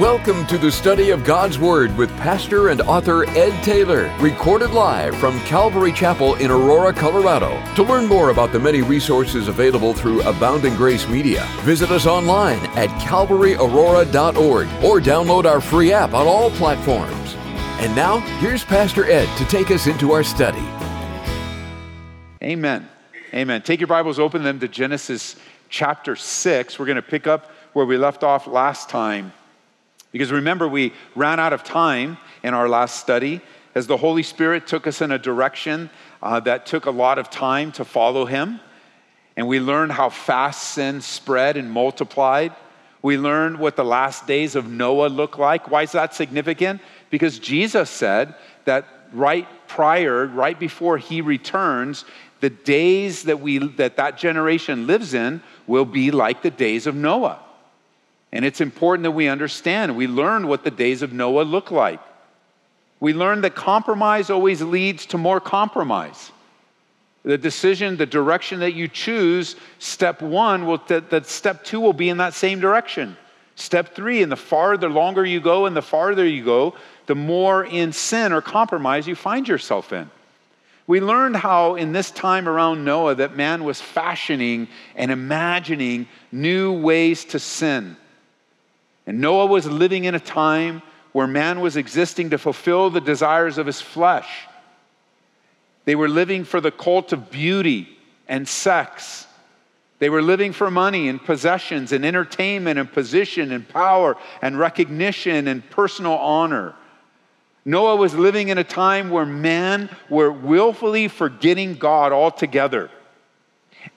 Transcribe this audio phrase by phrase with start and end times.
[0.00, 5.14] Welcome to the study of God's Word with pastor and author Ed Taylor, recorded live
[5.18, 7.62] from Calvary Chapel in Aurora, Colorado.
[7.74, 12.60] To learn more about the many resources available through Abounding Grace Media, visit us online
[12.74, 17.34] at calvaryaurora.org or download our free app on all platforms.
[17.78, 20.66] And now, here's Pastor Ed to take us into our study.
[22.42, 22.88] Amen.
[23.34, 23.60] Amen.
[23.60, 25.36] Take your Bibles, open them to Genesis
[25.68, 26.78] chapter 6.
[26.78, 29.34] We're going to pick up where we left off last time.
[30.12, 33.40] Because remember, we ran out of time in our last study
[33.74, 35.90] as the Holy Spirit took us in a direction
[36.22, 38.60] uh, that took a lot of time to follow Him.
[39.36, 42.52] And we learned how fast sin spread and multiplied.
[43.00, 45.70] We learned what the last days of Noah look like.
[45.70, 46.82] Why is that significant?
[47.10, 48.34] Because Jesus said
[48.66, 52.04] that right prior, right before he returns,
[52.40, 56.94] the days that we that that generation lives in will be like the days of
[56.94, 57.40] Noah.
[58.32, 62.00] And it's important that we understand, we learn what the days of Noah look like.
[62.98, 66.30] We learn that compromise always leads to more compromise.
[67.24, 71.92] The decision, the direction that you choose, step one, will, that, that step two will
[71.92, 73.16] be in that same direction.
[73.54, 76.74] Step three, and the farther, longer you go and the farther you go,
[77.06, 80.10] the more in sin or compromise you find yourself in.
[80.86, 86.72] We learned how in this time around Noah that man was fashioning and imagining new
[86.72, 87.96] ways to sin.
[89.06, 93.58] And Noah was living in a time where man was existing to fulfill the desires
[93.58, 94.46] of his flesh.
[95.84, 99.26] They were living for the cult of beauty and sex.
[99.98, 105.48] They were living for money and possessions and entertainment and position and power and recognition
[105.48, 106.74] and personal honor.
[107.64, 112.90] Noah was living in a time where men were willfully forgetting God altogether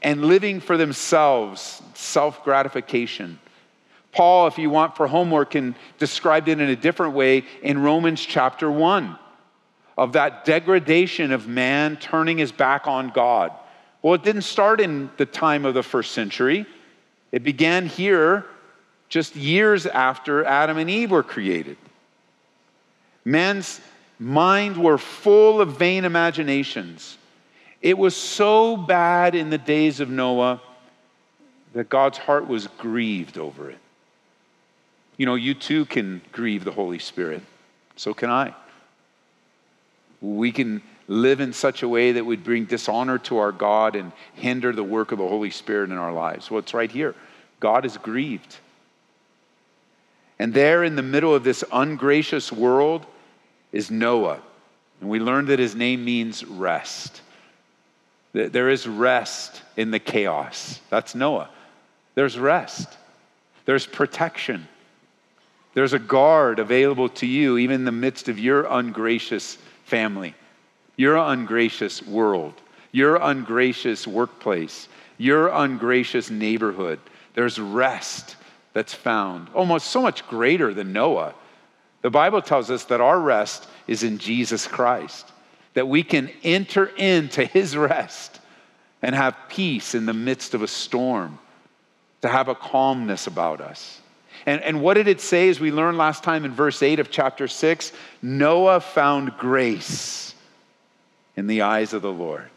[0.03, 3.39] and living for themselves, self gratification.
[4.15, 8.25] Paul, if you want for homework, can describe it in a different way in Romans
[8.25, 9.19] chapter 1
[9.97, 13.51] of that degradation of man turning his back on God.
[14.01, 16.65] Well, it didn't start in the time of the first century,
[17.33, 18.45] it began here
[19.09, 21.77] just years after Adam and Eve were created.
[23.25, 23.81] Men's
[24.17, 27.17] minds were full of vain imaginations.
[27.81, 30.61] It was so bad in the days of Noah
[31.73, 33.79] that God's heart was grieved over it.
[35.17, 37.41] You know, you too can grieve the Holy Spirit.
[37.95, 38.53] So can I.
[40.21, 44.11] We can live in such a way that would bring dishonor to our God and
[44.33, 46.49] hinder the work of the Holy Spirit in our lives.
[46.49, 47.15] Well, it's right here.
[47.59, 48.57] God is grieved.
[50.39, 53.05] And there in the middle of this ungracious world
[53.71, 54.41] is Noah.
[54.99, 57.21] And we learned that his name means rest.
[58.33, 60.81] There is rest in the chaos.
[60.89, 61.49] That's Noah.
[62.15, 62.97] There's rest,
[63.65, 64.67] there's protection.
[65.75, 70.33] There's a guard available to you, even in the midst of your ungracious family,
[70.95, 72.53] your ungracious world,
[72.93, 74.87] your ungracious workplace,
[75.17, 76.99] your ungracious neighborhood.
[77.33, 78.37] There's rest
[78.71, 81.35] that's found, almost so much greater than Noah.
[82.01, 85.29] The Bible tells us that our rest is in Jesus Christ,
[85.73, 88.39] that we can enter into his rest
[89.01, 91.37] and have peace in the midst of a storm,
[92.21, 93.99] to have a calmness about us.
[94.45, 97.09] And, and what did it say as we learned last time in verse 8 of
[97.09, 97.91] chapter 6?
[98.21, 100.35] Noah found grace
[101.35, 102.49] in the eyes of the Lord.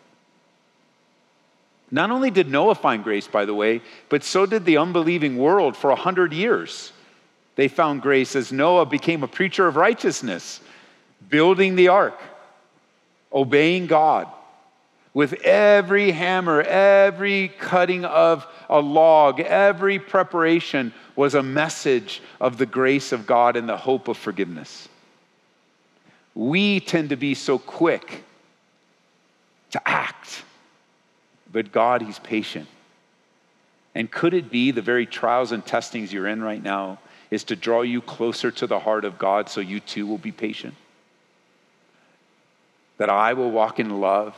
[1.91, 5.77] Not only did Noah find grace, by the way, but so did the unbelieving world
[5.77, 6.93] for a hundred years.
[7.57, 10.61] They found grace as Noah became a preacher of righteousness,
[11.29, 12.21] building the ark,
[13.33, 14.29] obeying God,
[15.19, 22.65] with every hammer, every cutting of a log, every preparation was a message of the
[22.65, 24.89] grace of God and the hope of forgiveness.
[26.37, 28.23] We tend to be so quick
[29.73, 30.45] to act,
[31.51, 32.69] but God, He's patient.
[33.97, 37.01] And could it be the very trials and testings you're in right now
[37.33, 40.31] is to draw you closer to the heart of God so you too will be
[40.31, 40.77] patient?
[42.99, 44.37] That I will walk in love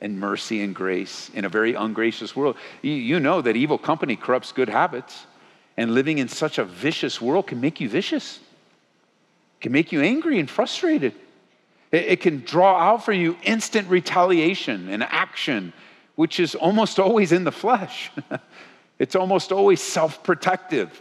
[0.00, 2.56] and mercy and grace in a very ungracious world.
[2.82, 5.26] You, know that evil company corrupts good habits.
[5.76, 8.38] And living in such a vicious world can make you vicious,
[9.60, 11.14] can make you angry and frustrated.
[11.90, 15.72] It, can draw out for you instant retaliation and action,
[16.16, 18.10] which is almost always in the flesh.
[18.98, 21.00] it's almost always self protective.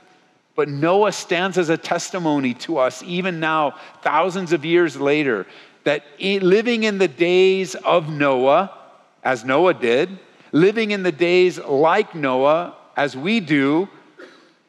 [0.55, 5.47] But Noah stands as a testimony to us, even now, thousands of years later,
[5.83, 8.71] that living in the days of Noah,
[9.23, 10.19] as Noah did,
[10.51, 13.87] living in the days like Noah, as we do,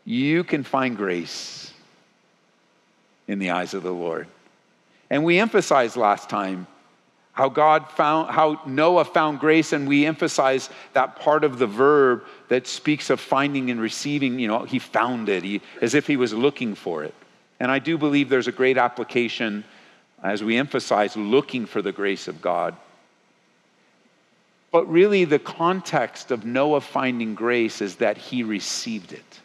[0.04, 1.72] you can find grace.
[3.26, 4.26] in the eyes of the Lord.
[5.10, 6.66] And we emphasized last time
[7.32, 12.24] how God found, how Noah found grace, and we emphasize that part of the verb
[12.48, 14.38] that speaks of finding and receiving.
[14.38, 17.14] You know, he found it, he, as if he was looking for it.
[17.58, 19.64] And I do believe there's a great application
[20.22, 22.76] as we emphasize looking for the grace of God.
[24.74, 29.40] But really, the context of Noah finding grace is that he received it.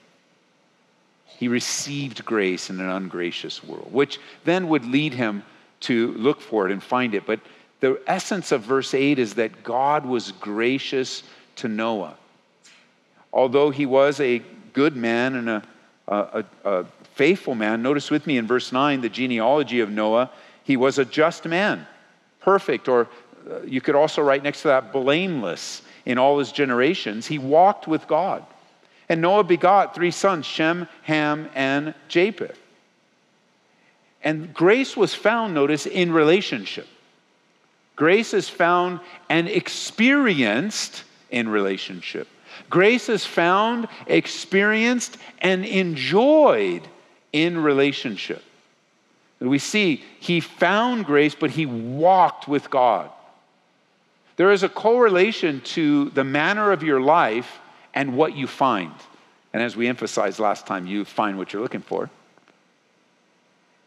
[1.28, 5.44] He received grace in an ungracious world, which then would lead him
[5.82, 7.28] to look for it and find it.
[7.28, 7.42] But
[7.80, 11.22] the essence of verse 8 is that God was gracious
[11.58, 12.18] to Noah.
[13.32, 14.42] Although he was a
[14.74, 15.64] good man and a,
[16.08, 20.32] a, a, faithful man, notice with me in verse 9 the genealogy of Noah,
[20.64, 21.86] he was a just man,
[22.42, 23.08] perfect, or
[23.50, 27.28] Uh, you could also write next to that, blameless in all his generations.
[27.28, 28.46] He walked with God.
[29.08, 32.60] And Noah begot three sons Shem, Ham, and Japheth.
[34.24, 36.88] And grace was found, notice, in relationship.
[37.96, 39.00] Grace is found
[39.30, 42.28] and experienced in relationship.
[42.70, 46.88] Grace is found, experienced, and enjoyed
[47.32, 48.44] in relationship.
[49.40, 53.10] We see he found grace, but he walked with God.
[54.40, 57.60] There is a correlation to the manner of your life
[57.94, 58.94] and what you find.
[59.52, 62.10] And as we emphasized last time, you find what you're looking for.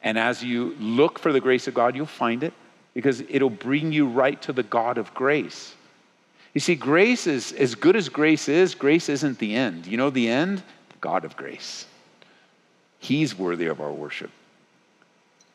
[0.03, 2.53] And as you look for the grace of God, you'll find it
[2.93, 5.75] because it'll bring you right to the God of grace.
[6.53, 9.87] You see, grace is as good as grace is, grace isn't the end.
[9.87, 10.63] You know the end?
[11.01, 11.87] God of grace.
[12.99, 14.31] He's worthy of our worship.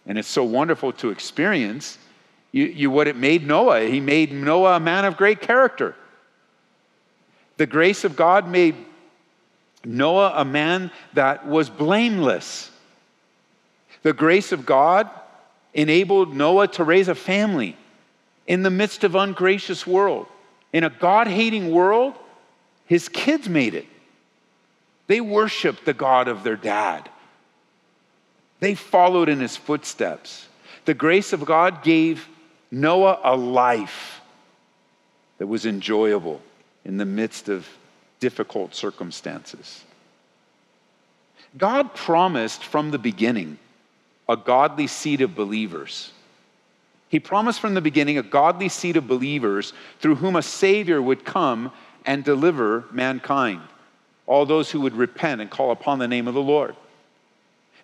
[0.07, 1.99] And it's so wonderful to experience
[2.51, 3.81] you, you, what it made Noah.
[3.81, 5.95] He made Noah a man of great character.
[7.57, 8.75] The grace of God made
[9.83, 12.71] Noah a man that was blameless.
[14.03, 15.09] The grace of God
[15.73, 17.77] enabled Noah to raise a family
[18.47, 20.27] in the midst of ungracious world.
[20.73, 22.15] In a God-hating world,
[22.85, 23.85] his kids made it.
[25.07, 27.09] They worshiped the God of their dad.
[28.59, 30.47] They followed in his footsteps.
[30.85, 32.27] The grace of God gave
[32.71, 34.21] Noah a life
[35.37, 36.41] that was enjoyable
[36.83, 37.67] in the midst of
[38.19, 39.83] difficult circumstances.
[41.57, 43.57] God promised from the beginning
[44.27, 46.11] a godly seed of believers.
[47.09, 51.23] He promised from the beginning a godly seed of believers through whom a Savior would
[51.23, 51.71] come
[52.05, 53.61] and deliver mankind,
[54.25, 56.75] all those who would repent and call upon the name of the Lord.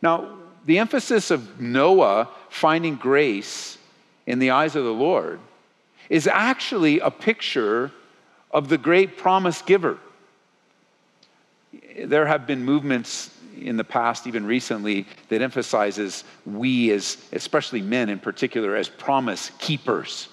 [0.02, 3.78] Now, the emphasis of Noah finding grace
[4.26, 5.40] in the eyes of the Lord
[6.10, 7.92] is actually a picture
[8.52, 9.98] of the great promise giver.
[12.04, 18.10] There have been movements in the past, even recently, that emphasizes we as, especially men
[18.10, 20.30] in particular, as promise keepers.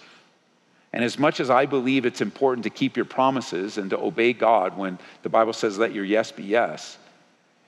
[0.92, 4.32] And as much as I believe it's important to keep your promises and to obey
[4.32, 6.98] God when the Bible says, let your yes be yes,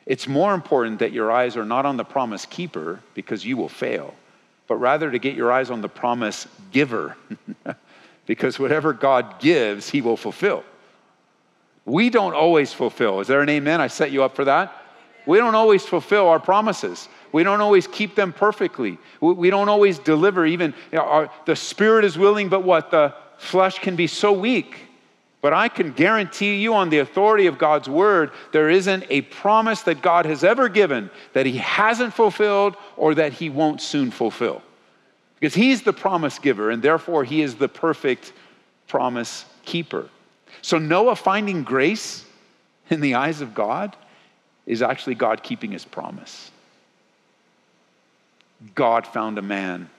[0.07, 3.69] it's more important that your eyes are not on the promise keeper because you will
[3.69, 4.15] fail,
[4.67, 7.17] but rather to get your eyes on the promise giver
[8.27, 10.65] because whatever God gives, he will fulfill.
[11.85, 13.21] We don't always fulfill.
[13.21, 13.81] Is there an amen?
[13.81, 14.73] I set you up for that.
[15.27, 17.09] We don't always fulfill our promises.
[17.33, 18.99] We don't always keep them perfectly.
[19.21, 20.45] We don't always deliver.
[20.47, 22.91] Even you know, our, the spirit is willing, but what?
[22.91, 24.77] The flesh can be so weak.
[25.43, 29.83] But I can guarantee you, on the authority of God's word, there isn't a promise
[29.83, 34.63] that God has ever given that he hasn't fulfilled or that he won't soon fulfill.
[35.35, 38.33] Because he's the promise giver, and therefore he is the perfect
[38.87, 40.09] promise keeper.
[40.63, 42.25] So, Noah finding grace
[42.89, 43.97] in the eyes of God
[44.65, 46.53] is actually God keeping his promise.
[48.77, 49.91] God found a man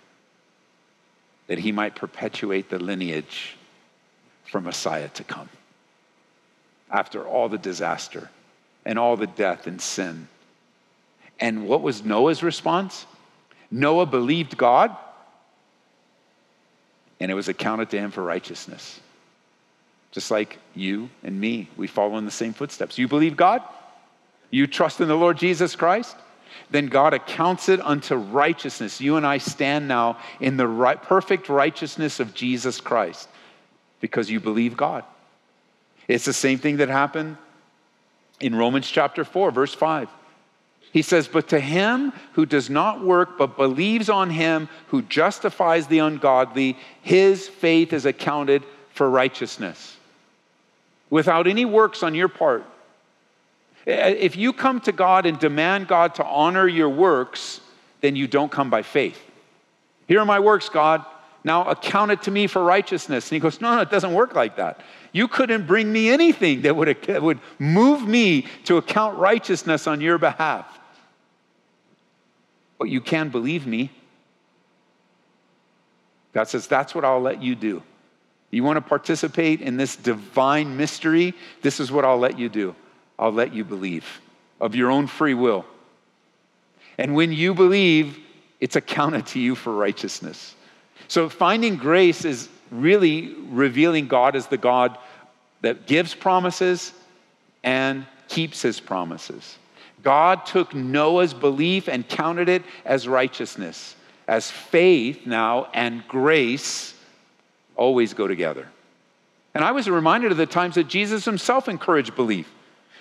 [1.47, 3.57] that he might perpetuate the lineage
[4.45, 5.49] for Messiah to come.
[6.91, 8.29] After all the disaster
[8.85, 10.27] and all the death and sin.
[11.39, 13.05] And what was Noah's response?
[13.71, 14.95] Noah believed God,
[17.19, 18.99] and it was accounted to him for righteousness.
[20.11, 22.99] Just like you and me, we follow in the same footsteps.
[22.99, 23.63] You believe God?
[24.51, 26.15] You trust in the Lord Jesus Christ?
[26.69, 29.01] Then God accounts it unto righteousness.
[29.01, 33.27] You and I stand now in the right, perfect righteousness of Jesus Christ
[34.03, 35.05] because you believe God.
[36.09, 37.37] It's the same thing that happened
[38.41, 40.09] in Romans chapter 4, verse 5.
[40.91, 45.87] He says, But to him who does not work, but believes on him who justifies
[45.87, 49.95] the ungodly, his faith is accounted for righteousness.
[51.09, 52.65] Without any works on your part,
[53.87, 57.61] eh, if you come to God and demand God to honor your works,
[58.01, 59.21] then you don't come by faith.
[60.09, 61.05] Here are my works, God.
[61.43, 63.29] Now account it to me for righteousness.
[63.29, 64.81] And he goes, No, no, it doesn't work like that.
[65.11, 70.01] You couldn't bring me anything that would, that would move me to account righteousness on
[70.01, 70.79] your behalf.
[72.77, 73.91] But you can believe me.
[76.33, 77.83] God says, That's what I'll let you do.
[78.49, 81.33] You want to participate in this divine mystery?
[81.61, 82.75] This is what I'll let you do.
[83.17, 84.21] I'll let you believe
[84.61, 85.65] of your own free will.
[86.97, 88.19] And when you believe,
[88.59, 90.55] it's accounted to you for righteousness.
[91.13, 94.97] So finding grace is really revealing God as the God
[95.61, 96.91] that gives promises
[97.63, 99.59] and keeps his promises.
[100.01, 103.95] God took Noah's belief and counted it as righteousness,
[104.27, 106.95] as faith now and grace
[107.75, 108.67] always go together.
[109.53, 112.51] And I was reminded of the times that Jesus himself encouraged belief.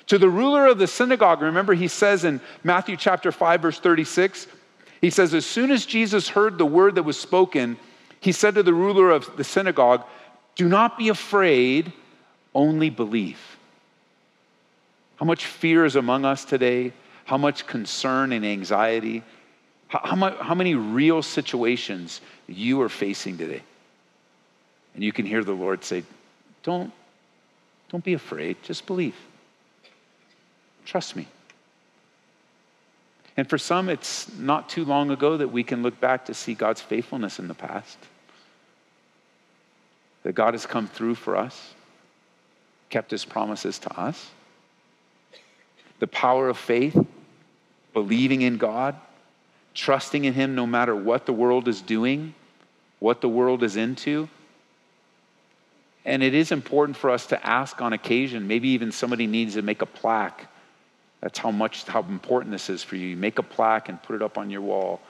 [0.08, 4.48] To the ruler of the synagogue, remember he says in Matthew chapter 5 verse 36,
[5.00, 7.78] he says as soon as Jesus heard the word that was spoken,
[8.22, 10.04] he said to the ruler of the synagogue,
[10.54, 11.92] "Do not be afraid,
[12.54, 13.38] only believe."
[15.16, 16.92] How much fear is among us today?
[17.26, 19.22] How much concern and anxiety?
[19.86, 23.62] How, how, how many real situations you are facing today?
[24.94, 26.04] And you can hear the Lord say,
[26.62, 26.92] Don't,
[27.90, 29.14] don't be afraid, just believe.
[30.84, 31.28] Trust me.
[33.36, 36.54] And for some, it's not too long ago that we can look back to see
[36.54, 37.96] God's faithfulness in the past.
[40.22, 41.74] That God has come through for us,
[42.90, 44.30] kept his promises to us.
[45.98, 46.96] The power of faith,
[47.92, 48.96] believing in God,
[49.74, 52.34] trusting in him no matter what the world is doing,
[52.98, 54.28] what the world is into.
[56.04, 59.62] And it is important for us to ask on occasion, maybe even somebody needs to
[59.62, 60.48] make a plaque
[61.22, 63.08] that's how much, how important this is for you.
[63.08, 65.00] You make a plaque and put it up on your wall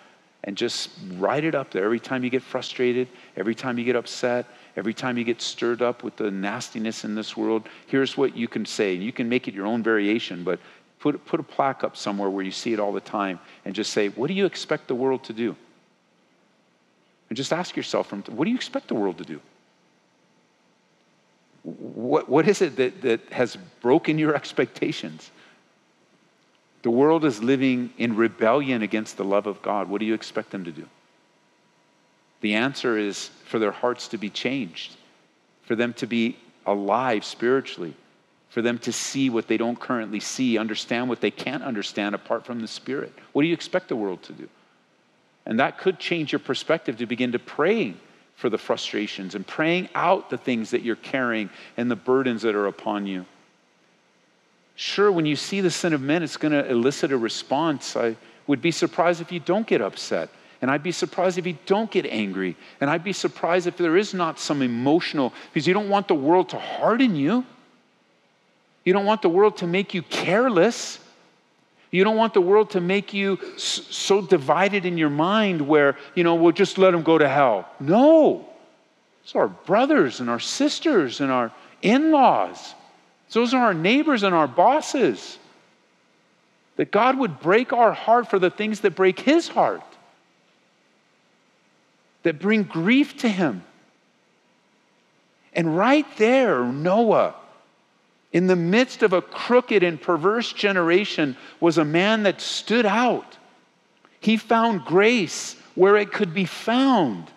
[0.44, 3.96] and just write it up there every time you get frustrated, every time you get
[3.96, 4.46] upset,
[4.76, 7.68] every time you get stirred up with the nastiness in this world.
[7.86, 8.94] Here's what you can say.
[8.94, 10.58] You can make it your own variation, but
[10.98, 13.92] put, put a plaque up somewhere where you see it all the time and just
[13.92, 15.56] say, What do you expect the world to do?
[17.28, 19.40] And just ask yourself, from, what do you expect the world to do?
[21.62, 25.30] What, what is it that, that has broken your expectations?
[26.82, 29.88] The world is living in rebellion against the love of God.
[29.88, 30.86] What do you expect them to do?
[32.40, 34.96] The answer is for their hearts to be changed,
[35.62, 36.36] for them to be
[36.66, 37.94] alive spiritually,
[38.48, 42.44] for them to see what they don't currently see, understand what they can't understand apart
[42.44, 43.12] from the Spirit.
[43.32, 44.48] What do you expect the world to do?
[45.46, 47.94] And that could change your perspective to begin to pray
[48.34, 52.54] for the frustrations and praying out the things that you're carrying and the burdens that
[52.54, 53.24] are upon you.
[54.82, 57.94] Sure, when you see the sin of men, it's going to elicit a response.
[57.94, 58.16] I
[58.48, 60.28] would be surprised if you don't get upset.
[60.60, 62.56] And I'd be surprised if you don't get angry.
[62.80, 66.16] And I'd be surprised if there is not some emotional, because you don't want the
[66.16, 67.46] world to harden you.
[68.82, 70.98] You don't want the world to make you careless.
[71.92, 76.24] You don't want the world to make you so divided in your mind where, you
[76.24, 77.68] know, we'll just let them go to hell.
[77.78, 78.48] No.
[79.22, 82.74] It's our brothers and our sisters and our in laws.
[83.32, 85.38] Those are our neighbors and our bosses.
[86.76, 89.82] That God would break our heart for the things that break his heart,
[92.22, 93.62] that bring grief to him.
[95.52, 97.34] And right there, Noah,
[98.32, 103.36] in the midst of a crooked and perverse generation, was a man that stood out.
[104.20, 107.30] He found grace where it could be found.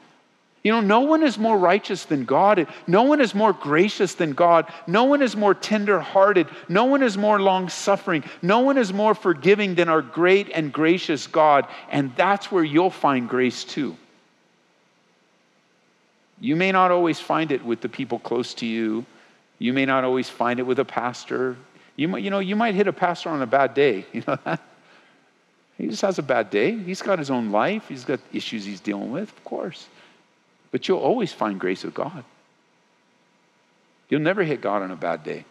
[0.66, 2.66] You know, no one is more righteous than God.
[2.88, 4.66] No one is more gracious than God.
[4.88, 6.48] No one is more tender hearted.
[6.68, 8.24] No one is more long suffering.
[8.42, 11.68] No one is more forgiving than our great and gracious God.
[11.92, 13.96] And that's where you'll find grace too.
[16.42, 19.06] You may not always find it with the people close to you.
[19.60, 21.58] You may not always find it with a pastor.
[21.96, 24.08] You might, you know, you might hit a pastor on a bad day.
[24.14, 24.62] You know that?
[25.78, 26.76] He just has a bad day.
[26.76, 27.88] He's got his own life.
[27.88, 29.88] He's got issues he's dealing with, of course.
[30.76, 32.26] But you'll always find grace with God.
[34.10, 35.46] You'll never hit God on a bad day.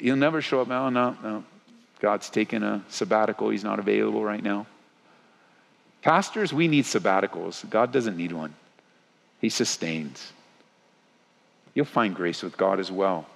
[0.00, 1.44] You'll never show up, oh, no, no,
[2.00, 3.50] God's taking a sabbatical.
[3.50, 4.66] He's not available right now.
[6.02, 7.70] Pastors, we need sabbaticals.
[7.70, 8.52] God doesn't need one,
[9.40, 10.32] He sustains.
[11.72, 13.26] You'll find grace with God as well.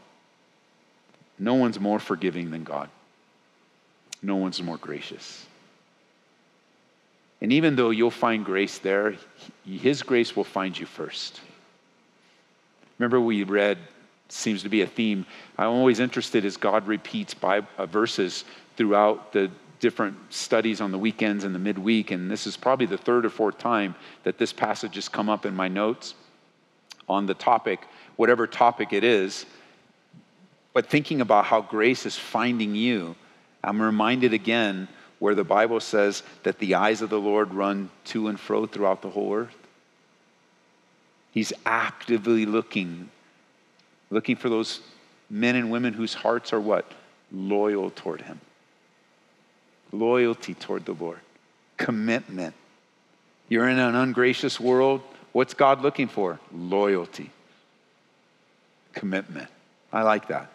[1.39, 2.89] No one's more forgiving than God,
[4.21, 5.47] no one's more gracious.
[7.45, 9.17] And even though you'll find grace there,
[9.67, 11.43] His grace will find you first.
[12.99, 13.77] Remember, we read,
[14.31, 15.27] seems to be a theme.
[15.59, 18.47] I'm always interested as God repeats Bible, uh, verses
[18.79, 22.97] throughout the different studies on the weekends and the midweek, and this is probably the
[22.97, 26.15] third or fourth time that this passage has come up in my notes
[27.11, 27.87] on the topic,
[28.17, 29.45] whatever topic it is.
[30.73, 33.17] But thinking about how grace is finding you,
[33.63, 38.29] I'm reminded again where the Bible says that the eyes of the Lord run to
[38.29, 39.57] and fro throughout the whole earth.
[41.33, 43.11] He's actively looking,
[44.11, 44.81] looking for those
[45.29, 46.91] men and women whose hearts are what?
[47.33, 48.41] Loyal toward Him.
[49.93, 51.19] Loyalty toward the Lord.
[51.77, 52.55] Commitment.
[53.49, 55.03] You're in an ungracious world.
[55.33, 56.39] What's God looking for?
[56.53, 57.31] Loyalty.
[58.93, 59.49] Commitment.
[59.93, 60.51] I like that.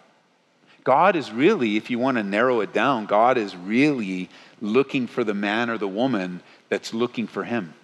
[0.90, 4.28] God is really, if you want to narrow it down, God is really
[4.60, 7.76] looking for the man or the woman that's looking for Him.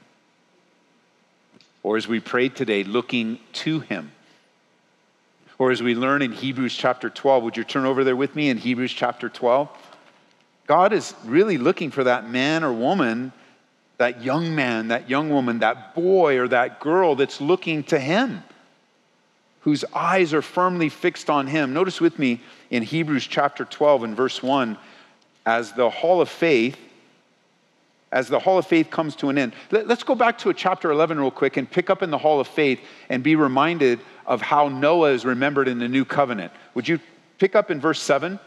[1.83, 4.11] Or as we prayed today, looking to Him.
[5.59, 8.49] Or as we learn in Hebrews chapter 12, would you turn over there with me
[8.49, 9.69] in Hebrews chapter 12?
[10.65, 13.31] God is really looking for that man or woman,
[13.97, 18.41] that young man, that young woman, that boy or that girl that's looking to Him,
[19.65, 21.73] whose eyes are firmly fixed on Him.
[21.73, 24.77] Notice with me in Hebrews chapter 12 and verse 1
[25.43, 26.77] as the hall of faith
[28.11, 29.53] as the hall of faith comes to an end.
[29.71, 32.39] Let's go back to a chapter 11 real quick and pick up in the hall
[32.39, 32.79] of faith
[33.09, 36.53] and be reminded of how Noah is remembered in the new covenant.
[36.75, 36.99] Would you
[37.39, 38.39] pick up in verse 7?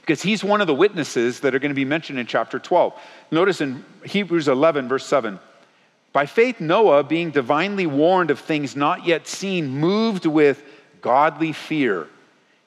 [0.00, 2.92] Because he's one of the witnesses that are going to be mentioned in chapter 12.
[3.30, 5.38] Notice in Hebrews 11, verse 7
[6.12, 10.62] By faith, Noah, being divinely warned of things not yet seen, moved with
[11.00, 12.06] godly fear,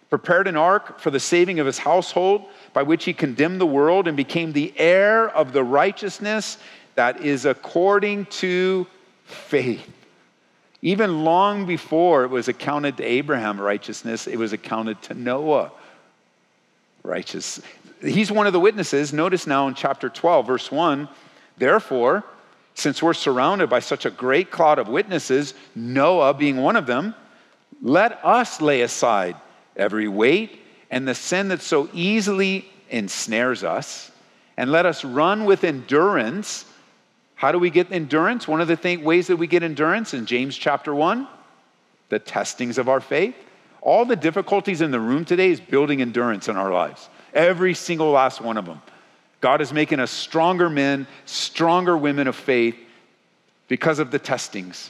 [0.09, 4.07] prepared an ark for the saving of his household by which he condemned the world
[4.07, 6.57] and became the heir of the righteousness
[6.95, 8.87] that is according to
[9.25, 9.91] faith.
[10.81, 15.71] Even long before it was accounted to Abraham righteousness, it was accounted to Noah
[17.03, 17.61] righteous.
[18.01, 19.13] He's one of the witnesses.
[19.13, 21.07] Notice now in chapter 12, verse 1
[21.57, 22.23] Therefore,
[22.75, 27.15] since we're surrounded by such a great cloud of witnesses, Noah being one of them,
[27.81, 29.35] let us lay aside
[29.75, 30.59] every weight
[30.91, 34.11] and the sin that so easily ensnares us,
[34.57, 36.65] and let us run with endurance.
[37.35, 38.47] How do we get endurance?
[38.47, 41.27] One of the th- ways that we get endurance in James chapter 1,
[42.09, 43.35] the testings of our faith.
[43.81, 47.09] All the difficulties in the room today is building endurance in our lives.
[47.33, 48.81] Every single last one of them.
[49.45, 52.75] God is making us stronger men, stronger women of faith
[53.67, 54.89] because of the testings.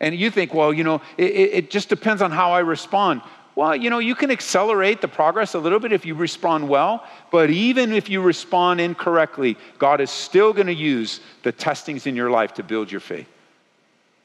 [0.00, 3.20] And you think, well, you know, it, it, just depends on how I respond.
[3.54, 7.04] Well, you know, you can accelerate the progress a little bit if you respond well,
[7.30, 12.16] but even if you respond incorrectly, God is still going to use the testings in
[12.16, 13.28] your life to build your faith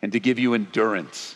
[0.02, 1.36] and to give you endurance.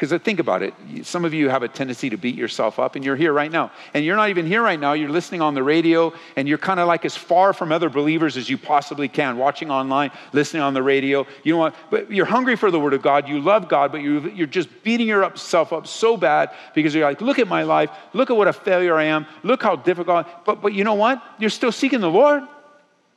[0.00, 2.96] Because uh, think about it, some of you have a tendency to beat yourself up,
[2.96, 3.70] and you're here right now.
[3.92, 6.80] And you're not even here right now, you're listening on the radio, and you're kind
[6.80, 10.72] of like as far from other believers as you possibly can, watching online, listening on
[10.72, 11.26] the radio.
[11.42, 11.74] You know what?
[11.90, 15.06] But you're hungry for the Word of God, you love God, but you're just beating
[15.06, 18.54] yourself up so bad because you're like, look at my life, look at what a
[18.54, 20.26] failure I am, look how difficult.
[20.46, 21.22] But, but you know what?
[21.38, 22.42] You're still seeking the Lord.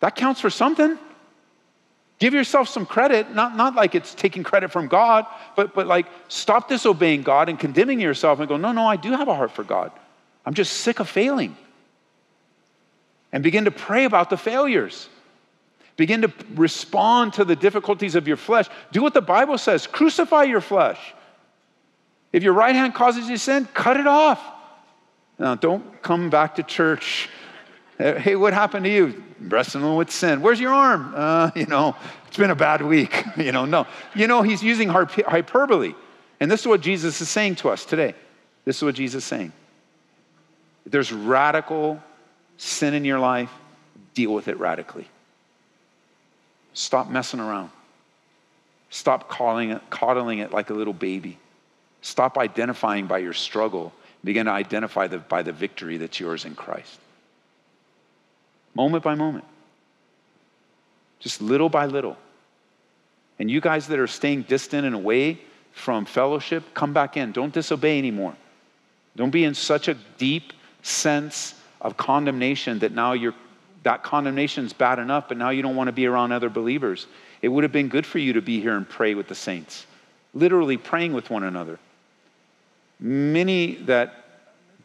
[0.01, 0.99] That counts for something.
[2.19, 6.05] Give yourself some credit, not, not like it's taking credit from God, but, but like
[6.27, 9.51] stop disobeying God and condemning yourself and go, no, no, I do have a heart
[9.51, 9.91] for God.
[10.45, 11.57] I'm just sick of failing.
[13.31, 15.09] And begin to pray about the failures.
[15.95, 18.67] Begin to respond to the difficulties of your flesh.
[18.91, 20.99] Do what the Bible says crucify your flesh.
[22.31, 24.41] If your right hand causes you sin, cut it off.
[25.37, 27.29] Now, don't come back to church
[27.97, 29.23] Hey, what happened to you?
[29.39, 30.41] Wrestling with sin.
[30.41, 31.13] Where's your arm?
[31.15, 31.95] Uh, you know,
[32.27, 33.23] it's been a bad week.
[33.37, 33.87] you know, no.
[34.15, 35.93] You know, he's using hyperbole.
[36.39, 38.15] And this is what Jesus is saying to us today.
[38.65, 39.51] This is what Jesus is saying.
[40.85, 42.01] there's radical
[42.57, 43.51] sin in your life,
[44.13, 45.07] deal with it radically.
[46.73, 47.69] Stop messing around.
[48.89, 51.37] Stop calling it, coddling it like a little baby.
[52.01, 53.93] Stop identifying by your struggle.
[54.23, 56.99] Begin to identify the, by the victory that's yours in Christ
[58.75, 59.45] moment by moment,
[61.19, 62.17] just little by little.
[63.39, 65.39] And you guys that are staying distant and away
[65.71, 67.31] from fellowship, come back in.
[67.31, 68.35] Don't disobey anymore.
[69.15, 73.33] Don't be in such a deep sense of condemnation that now you're
[73.83, 77.05] that condemnation is bad enough, but now you don't want to be around other believers.
[77.41, 79.85] It would have been good for you to be here and pray with the saints,
[80.33, 81.79] literally praying with one another.
[82.99, 84.23] Many that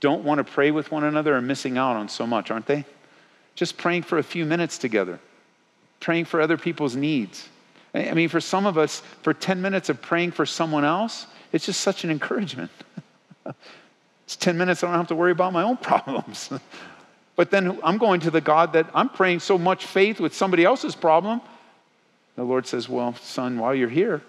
[0.00, 2.84] don't want to pray with one another are missing out on so much, aren't they?
[3.58, 5.18] Just praying for a few minutes together,
[5.98, 7.48] praying for other people's needs.
[7.92, 11.66] I mean, for some of us, for 10 minutes of praying for someone else, it's
[11.66, 12.70] just such an encouragement.
[14.24, 16.50] it's 10 minutes, I don't have to worry about my own problems.
[17.34, 20.64] But then I'm going to the God that I'm praying so much faith with somebody
[20.64, 21.40] else's problem.
[22.36, 24.22] The Lord says, Well, son, while you're here,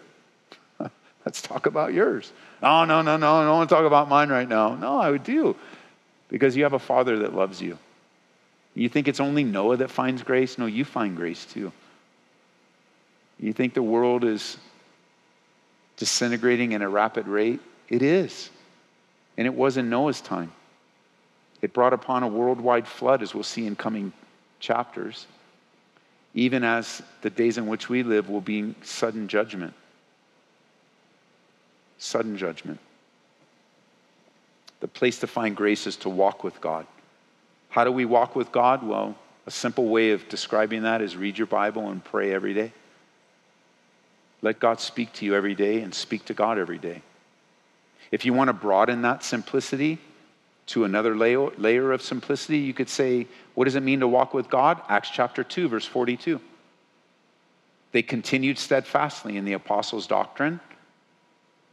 [1.24, 2.32] let's talk about yours.
[2.64, 4.74] No, no, no, no, I don't want to talk about mine right now.
[4.74, 5.56] No, I would do
[6.30, 7.78] because you have a father that loves you.
[8.80, 10.58] You think it's only Noah that finds grace?
[10.58, 11.74] No, you find grace too.
[13.38, 14.56] You think the world is
[15.98, 17.60] disintegrating at a rapid rate?
[17.90, 18.50] It is.
[19.38, 20.54] And it was in Noah's time.
[21.62, 24.14] It brought upon a worldwide flood, as we'll see in coming
[24.62, 25.28] chapters,
[26.34, 29.74] even as the days in which we live will be sudden judgment.
[31.98, 32.80] Sudden judgment.
[34.80, 36.88] The place to find grace is to walk with God.
[37.70, 38.86] How do we walk with God?
[38.86, 42.74] Well, a simple way of describing that is read your Bible and pray every day.
[44.42, 47.02] Let God speak to you every day and speak to God every day.
[48.12, 50.00] If you want to broaden that simplicity
[50.68, 54.50] to another layer, of simplicity, you could say, What does it mean to walk with
[54.50, 54.82] God?
[54.88, 56.40] Acts chapter 2, verse 42.
[57.92, 60.60] They continued steadfastly in the apostles' doctrine,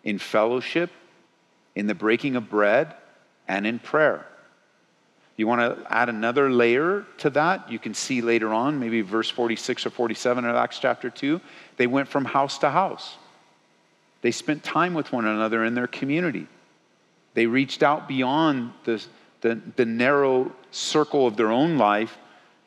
[0.02, 0.90] in fellowship,
[1.74, 2.94] in the breaking of bread,
[3.46, 4.26] and in prayer.
[5.36, 7.70] You want to add another layer to that?
[7.70, 11.40] You can see later on, maybe verse 46 or 47 of Acts chapter 2.
[11.76, 13.16] They went from house to house.
[14.22, 16.46] They spent time with one another in their community.
[17.34, 19.04] They reached out beyond the,
[19.42, 22.16] the, the narrow circle of their own life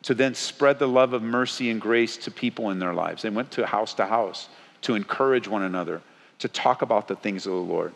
[0.02, 3.22] to then spread the love of mercy and grace to people in their lives.
[3.22, 4.48] They went to house to house
[4.82, 6.00] to encourage one another,
[6.38, 7.92] to talk about the things of the Lord.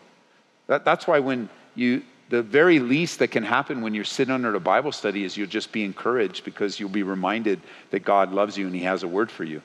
[0.66, 4.54] That, that's why when you the very least that can happen when you're sitting under
[4.54, 7.60] a Bible study is you'll just be encouraged because you'll be reminded
[7.90, 9.62] that God loves you and He has a word for you.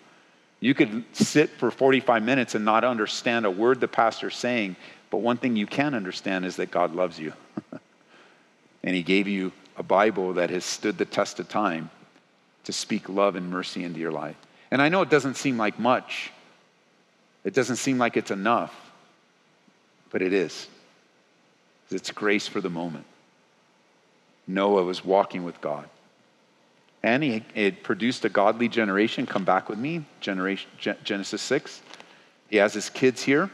[0.60, 4.76] You could sit for 45 minutes and not understand a word the pastor's saying,
[5.10, 7.34] but one thing you can understand is that God loves you.
[8.84, 11.89] and He gave you a Bible that has stood the test of time
[12.65, 14.36] to speak love and mercy into your life.
[14.69, 16.32] And I know it doesn't seem like much,
[17.45, 18.76] it doesn't seem like it's enough,
[20.12, 20.67] but it is.
[21.91, 23.06] It's grace for the moment.
[24.47, 25.88] Noah was walking with God.
[27.02, 29.25] And he it produced a godly generation.
[29.25, 30.69] Come back with me, generation,
[31.04, 31.82] Genesis 6.
[32.49, 33.49] He has his kids here.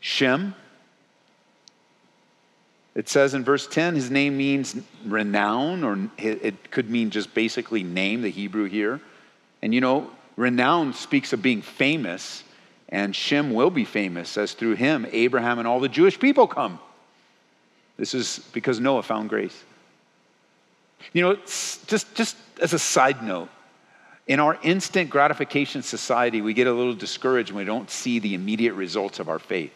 [0.00, 0.54] Shem.
[2.94, 7.82] It says in verse 10, his name means renown, or it could mean just basically
[7.82, 9.00] name, the Hebrew here.
[9.62, 12.42] And you know, renown speaks of being famous.
[12.90, 16.80] And Shem will be famous, as through him, Abraham and all the Jewish people come.
[17.96, 19.64] This is because Noah found grace.
[21.12, 23.48] You know, just, just as a side note,
[24.26, 28.34] in our instant gratification society, we get a little discouraged when we don't see the
[28.34, 29.72] immediate results of our faith.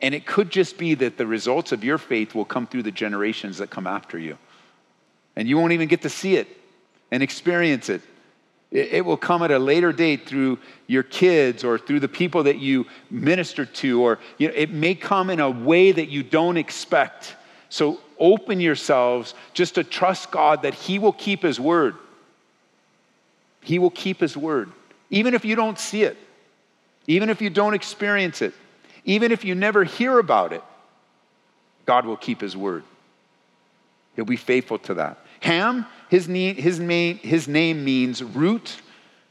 [0.00, 2.90] And it could just be that the results of your faith will come through the
[2.90, 4.38] generations that come after you.
[5.36, 6.48] And you won't even get to see it
[7.10, 8.02] and experience it
[8.74, 10.58] it will come at a later date through
[10.88, 14.96] your kids or through the people that you minister to, or you know, it may
[14.96, 17.36] come in a way that you don't expect.
[17.68, 21.94] So open yourselves just to trust God that He will keep His word.
[23.60, 24.72] He will keep His word,
[25.08, 26.16] even if you don't see it,
[27.06, 28.54] even if you don't experience it,
[29.04, 30.64] even if you never hear about it.
[31.86, 32.82] God will keep His word.
[34.16, 35.23] He'll be faithful to that.
[35.44, 36.78] Ham, his, name, his,
[37.22, 38.80] his name means root,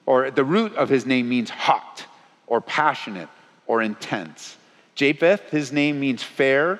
[0.05, 2.05] or the root of his name means hot,
[2.45, 3.29] or passionate,
[3.65, 4.57] or intense.
[4.93, 6.79] Japheth, his name means fair.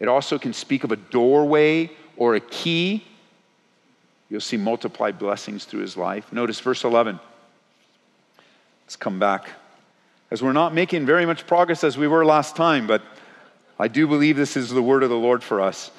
[0.00, 3.04] It also can speak of a doorway or a key.
[4.30, 6.32] You'll see multiplied blessings through his life.
[6.32, 7.20] Notice verse 11.
[8.86, 9.50] Let's come back.
[10.30, 13.02] As we're not making very much progress as we were last time, but
[13.78, 15.90] I do believe this is the word of the Lord for us.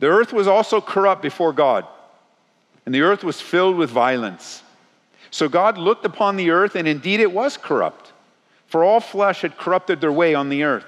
[0.00, 1.86] The earth was also corrupt before God,
[2.86, 4.62] and the earth was filled with violence.
[5.30, 8.12] So God looked upon the earth, and indeed it was corrupt,
[8.66, 10.86] for all flesh had corrupted their way on the earth.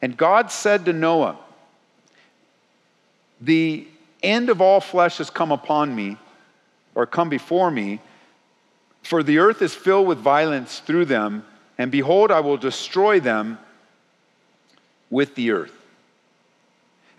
[0.00, 1.38] And God said to Noah,
[3.40, 3.86] The
[4.22, 6.16] end of all flesh has come upon me,
[6.94, 8.00] or come before me,
[9.02, 11.44] for the earth is filled with violence through them,
[11.78, 13.58] and behold, I will destroy them
[15.10, 15.81] with the earth.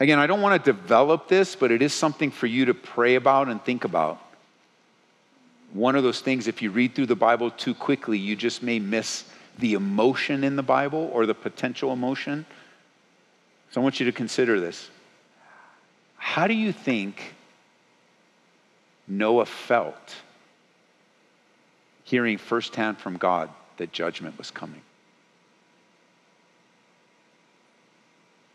[0.03, 3.15] Again, I don't want to develop this, but it is something for you to pray
[3.15, 4.19] about and think about.
[5.71, 8.79] One of those things, if you read through the Bible too quickly, you just may
[8.79, 9.23] miss
[9.59, 12.45] the emotion in the Bible or the potential emotion.
[13.71, 14.89] So I want you to consider this.
[16.17, 17.33] How do you think
[19.07, 20.15] Noah felt
[22.03, 24.81] hearing firsthand from God that judgment was coming?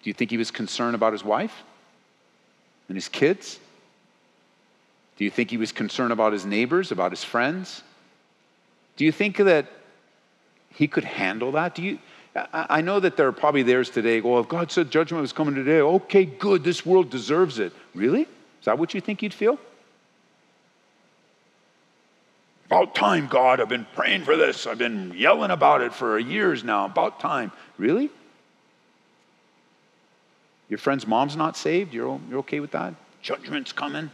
[0.03, 1.63] Do you think he was concerned about his wife
[2.89, 3.59] and his kids?
[5.17, 7.83] Do you think he was concerned about his neighbors, about his friends?
[8.97, 9.67] Do you think that
[10.75, 11.75] he could handle that?
[11.75, 11.99] Do you,
[12.53, 14.21] I know that there are probably theirs today.
[14.21, 17.73] Well, if God said judgment was coming today, okay, good, this world deserves it.
[17.95, 18.23] Really?
[18.23, 19.59] Is that what you think you'd feel?
[22.67, 23.61] About time, God.
[23.61, 24.67] I've been praying for this.
[24.67, 26.85] I've been yelling about it for years now.
[26.85, 27.51] About time.
[27.79, 28.11] Really?
[30.69, 31.95] Your friend's mom's not saved?
[31.95, 32.95] You're, you're okay with that?
[33.23, 34.11] Judgment's coming.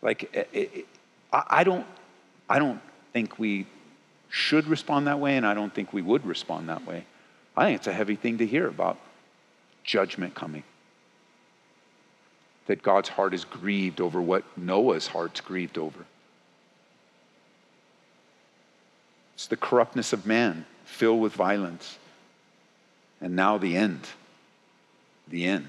[0.00, 0.86] Like, it, it,
[1.32, 1.86] I, don't,
[2.48, 2.80] I don't
[3.12, 3.66] think we
[4.28, 7.04] should respond that way, and I don't think we would respond that way.
[7.56, 8.98] I think it's a heavy thing to hear about
[9.82, 10.62] judgment coming.
[12.66, 16.04] That God's heart is grieved over what Noah's heart's grieved over.
[19.34, 21.98] It's the corruptness of man filled with violence.
[23.20, 24.06] And now the end.
[25.30, 25.68] The end.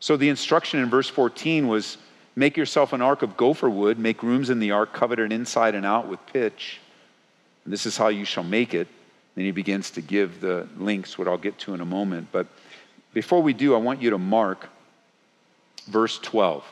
[0.00, 1.98] So the instruction in verse 14 was
[2.38, 5.74] Make yourself an ark of gopher wood, make rooms in the ark, cover it inside
[5.74, 6.78] and out with pitch.
[7.64, 8.86] And this is how you shall make it.
[9.34, 12.28] Then he begins to give the links, what I'll get to in a moment.
[12.30, 12.46] But
[13.12, 14.68] before we do, I want you to mark
[15.88, 16.64] verse 12.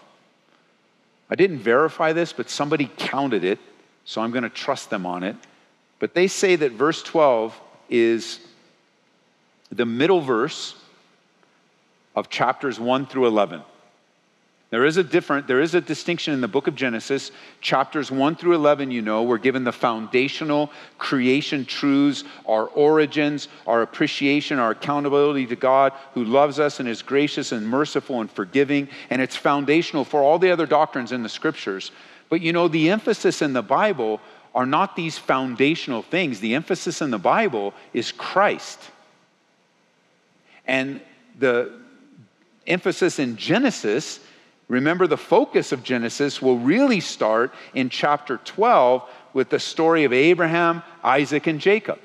[1.29, 3.59] I didn't verify this, but somebody counted it,
[4.05, 5.35] so I'm going to trust them on it.
[5.99, 8.39] But they say that verse 12 is
[9.73, 10.77] the middle verse
[12.17, 13.63] of chapters 1 through 11.
[14.71, 17.31] There is a different, there is a distinction in the book of Genesis.
[17.61, 23.83] Chapters 1 through 11, you know, we're given the foundational creation truths, our origins, our
[23.83, 28.89] appreciation, our accountability to God who loves us and is gracious and merciful and forgiving.
[29.09, 31.93] And it's foundational for all the other doctrines in the scriptures.
[32.29, 34.21] But you know, the emphasis in the Bible
[34.53, 36.41] are not these foundational things.
[36.41, 38.81] The emphasis in the Bible is Christ.
[40.67, 41.01] And
[41.39, 41.86] the
[42.67, 44.21] emphasis in Genesis
[44.69, 50.13] Remember, the focus of Genesis will really start in chapter 12 with the story of
[50.13, 52.01] Abraham, Isaac, and Jacob.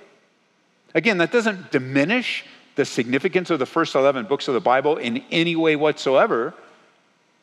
[0.94, 2.46] Again, that doesn't diminish
[2.76, 6.54] the significance of the first 11 books of the Bible in any way whatsoever,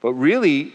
[0.01, 0.73] but really,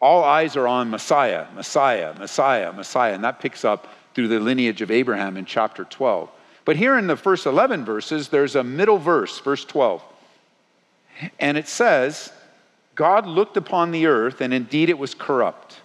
[0.00, 4.82] all eyes are on Messiah, Messiah, Messiah, Messiah, and that picks up through the lineage
[4.82, 6.28] of Abraham in chapter 12.
[6.64, 10.02] But here in the first 11 verses, there's a middle verse, verse 12.
[11.38, 12.32] And it says,
[12.94, 15.80] God looked upon the earth, and indeed it was corrupt.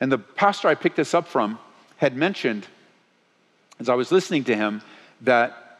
[0.00, 1.58] And the pastor I picked this up from
[1.96, 2.66] had mentioned,
[3.78, 4.82] as I was listening to him,
[5.22, 5.78] that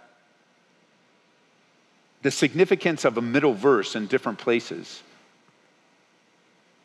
[2.22, 5.02] the significance of a middle verse in different places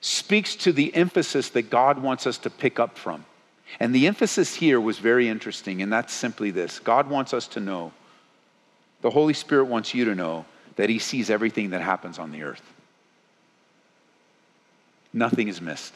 [0.01, 3.25] speaks to the emphasis that God wants us to pick up from.
[3.79, 7.59] And the emphasis here was very interesting, and that's simply this God wants us to
[7.59, 7.91] know,
[9.01, 10.45] the Holy Spirit wants you to know
[10.79, 12.61] that He sees everything that happens on the earth.
[15.11, 15.93] Nothing is missed.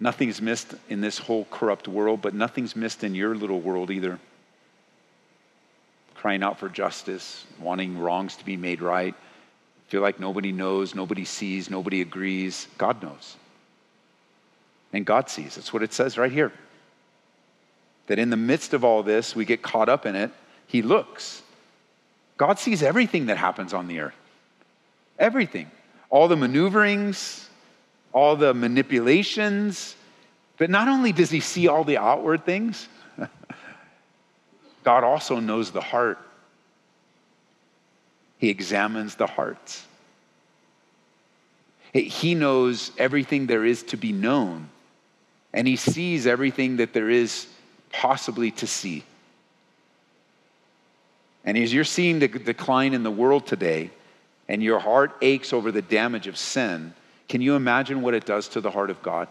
[0.00, 3.90] Nothing is missed in this whole corrupt world, but nothing's missed in your little world
[3.90, 4.18] either.
[6.14, 9.14] Crying out for justice, wanting wrongs to be made right,
[9.88, 12.66] feel like nobody knows, nobody sees, nobody agrees.
[12.78, 13.36] God knows.
[14.94, 15.56] And God sees.
[15.56, 16.50] That's what it says right here.
[18.06, 20.30] That in the midst of all this, we get caught up in it.
[20.66, 21.42] He looks.
[22.36, 24.14] God sees everything that happens on the earth.
[25.18, 25.70] Everything
[26.12, 27.48] all the maneuverings,
[28.12, 29.96] all the manipulations.
[30.58, 32.86] But not only does he see all the outward things,
[34.84, 36.18] God also knows the heart.
[38.36, 39.86] He examines the hearts.
[41.94, 44.68] He knows everything there is to be known,
[45.52, 47.46] and he sees everything that there is
[47.90, 49.04] possibly to see.
[51.44, 53.90] And as you're seeing the decline in the world today,
[54.48, 56.94] and your heart aches over the damage of sin,
[57.28, 59.28] can you imagine what it does to the heart of God?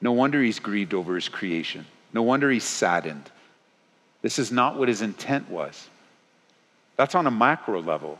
[0.00, 1.86] No wonder he's grieved over his creation.
[2.12, 3.30] No wonder he's saddened.
[4.22, 5.88] This is not what his intent was.
[6.96, 8.18] That's on a macro level.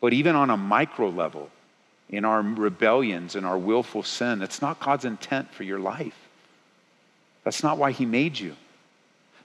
[0.00, 1.50] But even on a micro level,
[2.08, 6.16] in our rebellions and our willful sin, it's not God's intent for your life.
[7.44, 8.56] That's not why he made you.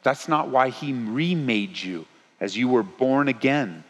[0.06, 2.06] That's not why he remade you
[2.40, 3.84] as you were born again.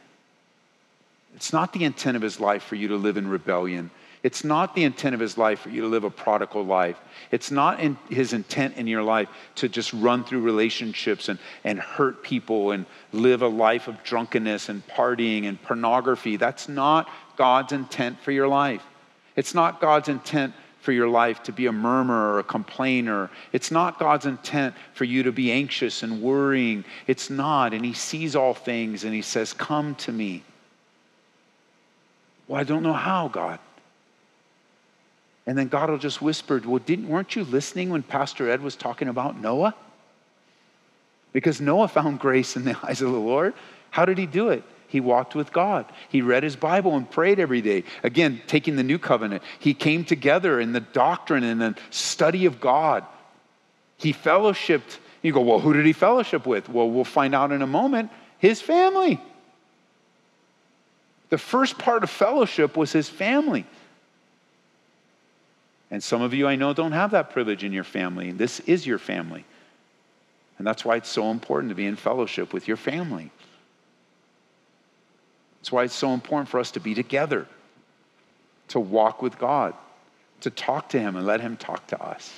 [1.36, 3.92] It's not the intent of his life for you to live in rebellion.
[4.24, 6.96] It's not the intent of his life for you to live a prodigal life.
[7.32, 11.82] It's not in his intent in your life to just run through relationships and, and
[11.82, 16.38] hurt people and live a life of drunkenness and partying and pornography.
[16.38, 18.84] That's not God's intent for your life.
[19.36, 20.54] It's not God's intent
[20.86, 23.32] for your life to be a murmurer or a complainer.
[23.52, 26.86] It's not God's intent for you to be anxious and worrying.
[27.08, 27.74] It's not.
[27.74, 30.44] And He sees all things and He says, Come to me.
[32.48, 33.60] Well, I don't know how, God.
[35.48, 38.76] And then God will just whisper, Well, didn't, weren't you listening when Pastor Ed was
[38.76, 39.74] talking about Noah?
[41.34, 43.56] Because Noah found grace in the eyes of the Lord.
[43.90, 44.64] How did he do it?
[44.96, 45.86] He walked with God.
[46.08, 47.84] He read his Bible and prayed every day.
[48.02, 49.44] Again, taking the new covenant.
[49.60, 53.04] He came together in the doctrine and the study of God.
[53.98, 55.00] He fellowshipped.
[55.22, 56.70] You go, well, who did he fellowship with?
[56.70, 58.10] Well, we'll find out in a moment.
[58.38, 59.20] His family.
[61.30, 63.66] The first part of fellowship was his family.
[65.92, 68.88] And some of you I know don't have that privilege in your family, this is
[68.88, 69.44] your family.
[70.58, 73.32] And that's why it's so important to be in fellowship with your family.
[75.66, 77.48] That's why it's so important for us to be together,
[78.68, 79.74] to walk with God,
[80.42, 82.32] to talk to Him and let Him talk to us.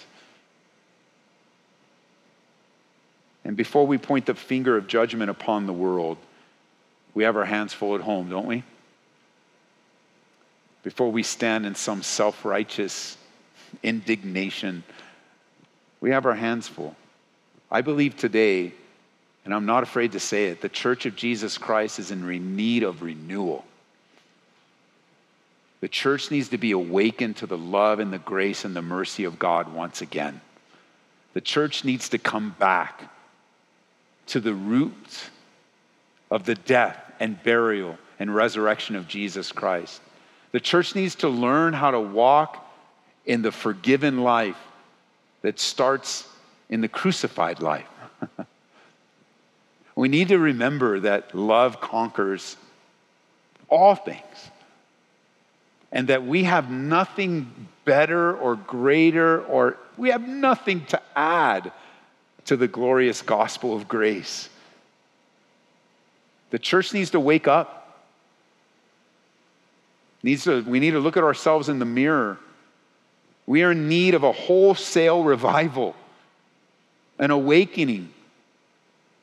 [3.43, 6.17] And before we point the finger of judgment upon the world,
[7.13, 8.63] we have our hands full at home, don't we?
[10.83, 13.17] Before we stand in some self righteous
[13.83, 14.85] indignation.
[15.99, 16.95] We have our hands full.
[17.69, 18.71] I believe today,
[19.47, 22.83] and I'm not afraid to say it, the church of Jesus Christ is in need
[22.83, 23.63] of renewal.
[25.79, 29.23] The church needs to be awakened to the love and the grace and the mercy
[29.23, 30.41] of God once again.
[31.33, 33.09] The church needs to come back
[34.25, 35.29] to the roots
[36.29, 40.01] of the death and burial and resurrection of Jesus Christ.
[40.51, 42.69] The church needs to learn how to walk
[43.25, 44.59] in the forgiven life
[45.41, 46.27] that starts
[46.69, 47.87] in the crucified life.
[49.97, 52.55] we need to remember that love conquers
[53.69, 54.51] all things
[55.91, 61.71] and that we have nothing better or greater or we have nothing to add
[62.45, 64.47] to the glorious gospel of grace.
[66.51, 68.05] The church needs to wake up.
[70.23, 72.37] Needs to, we need to look at ourselves in the mirror
[73.47, 75.95] we are in need of a wholesale revival,
[77.17, 78.13] an awakening,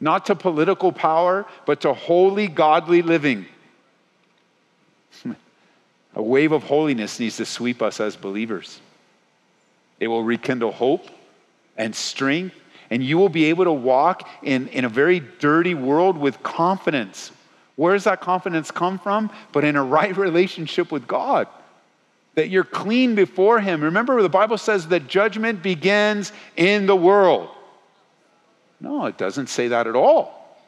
[0.05, 3.47] not to political power, but to holy, godly living.
[6.15, 8.81] a wave of holiness needs to sweep us as believers.
[9.99, 11.09] It will rekindle hope
[11.79, 12.55] and strength,
[12.91, 17.33] and you will be able to walk in, in a very dirty world with confidence.
[17.77, 19.31] Where does that confidence come from?
[19.53, 21.49] But in a right relationship with God
[22.35, 23.83] that you're clean before Him.
[23.83, 27.49] Remember, the Bible says that judgment begins in the world.
[28.85, 30.59] No, it doesn't say that at all.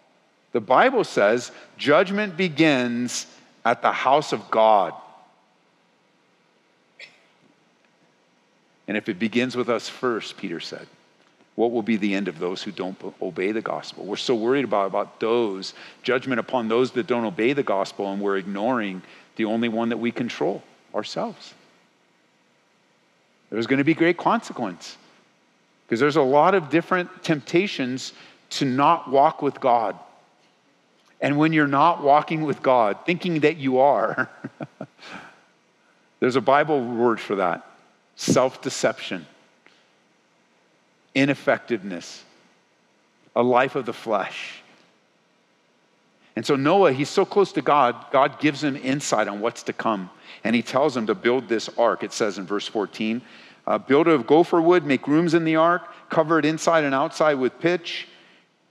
[0.53, 3.27] The Bible says judgment begins
[3.63, 4.95] at the house of God.
[8.89, 10.87] And if it begins with us first, Peter said,
[11.57, 14.07] what will be the end of those who don't obey the gospel?
[14.07, 18.23] We're so worried about, about those, judgment upon those that don't obey the gospel, and
[18.23, 19.03] we're ignoring
[19.37, 20.63] the only one that we control
[20.95, 21.53] ourselves.
[23.51, 24.97] There's going to be great consequence
[25.87, 28.13] because there's a lot of different temptations
[28.51, 29.97] to not walk with God.
[31.21, 34.29] And when you're not walking with God, thinking that you are,
[36.21, 37.65] there's a Bible word for that
[38.17, 39.27] self deception,
[41.15, 42.25] ineffectiveness,
[43.35, 44.63] a life of the flesh.
[46.35, 49.73] And so Noah, he's so close to God, God gives him insight on what's to
[49.73, 50.11] come.
[50.45, 52.03] And he tells him to build this ark.
[52.03, 53.23] It says in verse 14,
[53.67, 56.95] uh, build it of gopher wood, make rooms in the ark, cover it inside and
[56.95, 58.09] outside with pitch.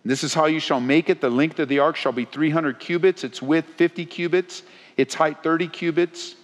[0.06, 1.20] This is how you shall make it.
[1.20, 4.64] The length of the ark shall be 300 cubits, its width 50 cubits,
[4.98, 6.36] its height 30 cubits.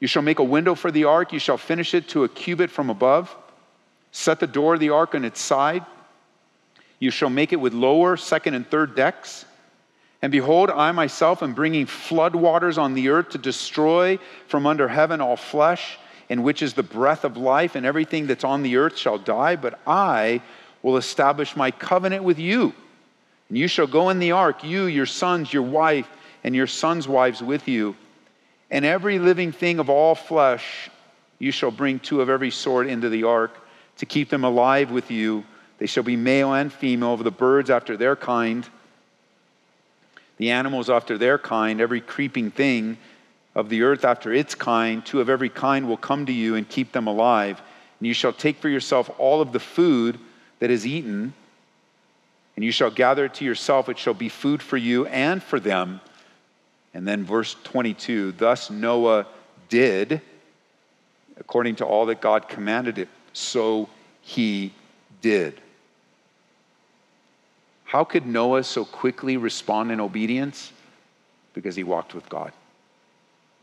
[0.00, 1.32] You shall make a window for the ark.
[1.32, 3.34] You shall finish it to a cubit from above.
[4.10, 5.86] Set the door of the ark on its side.
[6.98, 9.44] You shall make it with lower, second, and third decks.
[10.22, 14.88] And behold, I myself am bringing flood waters on the earth to destroy from under
[14.88, 18.76] heaven all flesh, in which is the breath of life, and everything that's on the
[18.76, 19.56] earth shall die.
[19.56, 20.42] But I
[20.82, 22.74] will establish my covenant with you.
[23.48, 26.08] And you shall go in the ark, you, your sons, your wife,
[26.42, 27.96] and your sons' wives with you.
[28.70, 30.90] And every living thing of all flesh
[31.38, 33.56] you shall bring two of every sort into the ark
[33.98, 35.44] to keep them alive with you.
[35.78, 38.68] They shall be male and female of the birds after their kind
[40.36, 42.98] the animals after their kind, every creeping thing
[43.56, 46.68] of the earth after its kind, two of every kind will come to you and
[46.68, 47.60] keep them alive.
[47.98, 50.18] And you shall take for yourself all of the food
[50.58, 51.32] that is eaten,
[52.54, 53.88] and you shall gather it to yourself.
[53.88, 56.02] It shall be food for you and for them.
[56.92, 59.26] And then verse 22 Thus Noah
[59.70, 60.20] did,
[61.38, 63.88] according to all that God commanded it, so
[64.20, 64.72] he
[65.22, 65.62] did.
[67.84, 70.72] How could Noah so quickly respond in obedience?
[71.54, 72.52] Because he walked with God.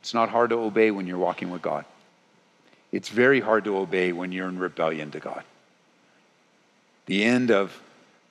[0.04, 1.86] It's not hard to obey when you're walking with God.
[2.92, 5.46] It's very hard to obey when you're in rebellion to God.
[7.06, 7.82] The end of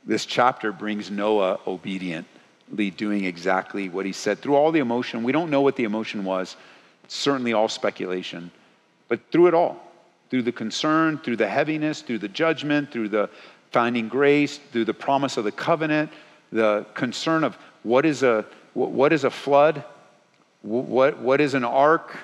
[0.05, 5.23] this chapter brings Noah obediently doing exactly what he said through all the emotion.
[5.23, 6.57] We don't know what the emotion was,
[7.05, 8.51] it's certainly all speculation,
[9.09, 9.83] but through it all,
[10.29, 13.31] through the concern, through the heaviness, through the judgment, through the
[13.71, 16.11] finding grace, through the promise of the covenant,
[16.53, 18.45] the concern of what is a,
[18.75, 19.83] what is a flood,
[20.63, 22.17] what, what is an ark,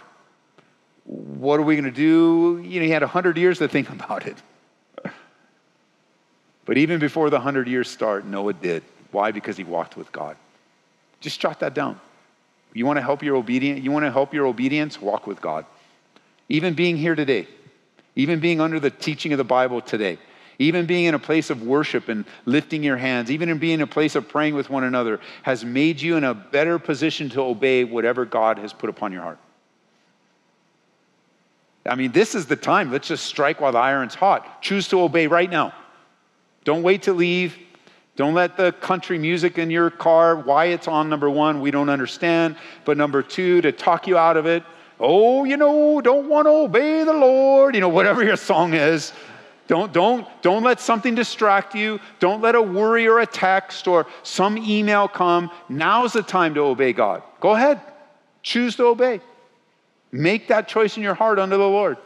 [1.05, 2.63] what are we going to do?
[2.63, 4.37] You know, he had 100 years to think about it.
[6.65, 8.83] But even before the 100 years start, Noah did.
[9.11, 9.31] Why?
[9.31, 10.37] Because he walked with God.
[11.21, 11.99] Just jot that down.
[12.75, 13.83] You want to help your obedience?
[13.83, 15.01] You want to help your obedience?
[15.01, 15.65] Walk with God.
[16.51, 17.49] Even being here today,
[18.17, 20.19] even being under the teaching of the Bible today,
[20.59, 23.81] even being in a place of worship and lifting your hands, even in being in
[23.83, 27.41] a place of praying with one another, has made you in a better position to
[27.41, 29.39] obey whatever God has put upon your heart.
[31.87, 32.91] I mean, this is the time.
[32.91, 34.61] Let's just strike while the iron's hot.
[34.63, 35.73] Choose to obey right now.
[36.65, 37.57] Don't wait to leave.
[38.17, 41.89] Don't let the country music in your car, why it's on, number one, we don't
[41.89, 42.57] understand.
[42.85, 44.65] But number two, to talk you out of it.
[44.99, 47.77] Oh, you know, don't want to obey the Lord.
[47.77, 49.13] You know, whatever your song is.
[49.69, 52.01] Don't, don't, don't let something distract you.
[52.21, 55.51] Don't let a worry or a text or some email come.
[55.69, 57.23] Now's the time to obey God.
[57.39, 57.81] Go ahead.
[58.43, 59.21] Choose to obey.
[60.11, 61.99] Make that choice in your heart unto the Lord.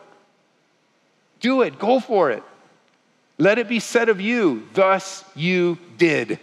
[1.38, 1.78] Do it.
[1.78, 2.42] Go for it.
[3.38, 6.40] Let it be said of you, thus you did,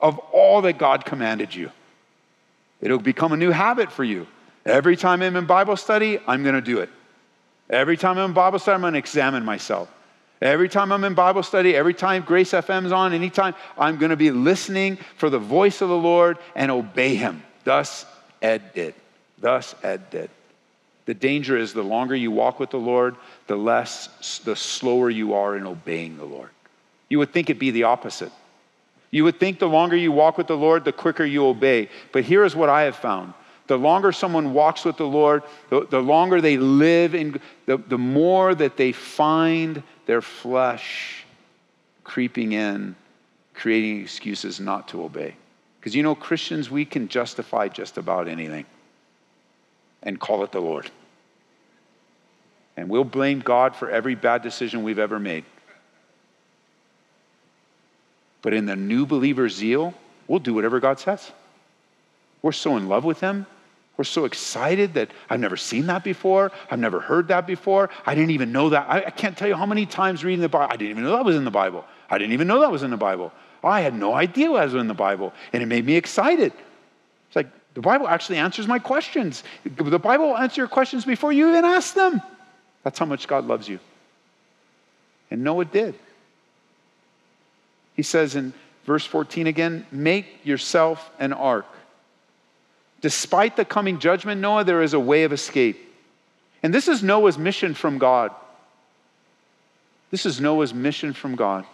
[0.00, 1.72] of all that God commanded you.
[2.80, 4.28] It'll become a new habit for you.
[4.64, 6.90] Every time I'm in Bible study, I'm going to do it.
[7.68, 9.92] Every time I'm in Bible study, I'm going to examine myself.
[10.42, 14.16] Every time I'm in Bible study, every time Grace FM's on, anytime, I'm going to
[14.16, 17.42] be listening for the voice of the Lord and obey Him.
[17.64, 18.04] Thus
[18.42, 18.94] Ed did.
[19.38, 20.30] Thus Ed did.
[21.06, 23.16] The danger is the longer you walk with the Lord,
[23.46, 26.50] the less, the slower you are in obeying the Lord.
[27.08, 28.32] You would think it'd be the opposite.
[29.10, 31.88] You would think the longer you walk with the Lord, the quicker you obey.
[32.12, 33.32] But here is what I have found
[33.66, 37.98] the longer someone walks with the Lord, the, the longer they live in, the, the
[37.98, 41.24] more that they find their flesh
[42.04, 42.94] creeping in,
[43.54, 45.34] creating excuses not to obey.
[45.78, 48.64] Because you know, Christians, we can justify just about anything
[50.02, 50.90] and call it the Lord.
[52.76, 55.44] And we'll blame God for every bad decision we've ever made.
[58.42, 59.94] But in the new believer zeal,
[60.28, 61.32] we'll do whatever God says.
[62.42, 63.46] We're so in love with Him.
[63.96, 66.52] We're so excited that I've never seen that before.
[66.70, 67.88] I've never heard that before.
[68.04, 68.86] I didn't even know that.
[68.88, 71.12] I, I can't tell you how many times reading the Bible, I didn't even know
[71.12, 71.84] that was in the Bible.
[72.10, 73.32] I didn't even know that was in the Bible.
[73.64, 75.32] I had no idea that was in the Bible.
[75.52, 76.52] And it made me excited.
[77.28, 79.44] It's like, the Bible actually answers my questions.
[79.64, 82.20] The Bible will answer your questions before you even ask them.
[82.84, 83.80] That's how much God loves you.
[85.30, 85.94] And Noah did.
[87.94, 88.52] He says in
[88.84, 91.66] verse 14 again, make yourself an ark.
[93.00, 95.78] Despite the coming judgment, Noah, there is a way of escape.
[96.62, 98.32] And this is Noah's mission from God.
[100.10, 101.66] This is Noah's mission from God.